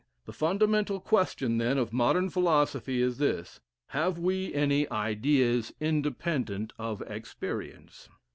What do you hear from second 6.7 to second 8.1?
of experience?"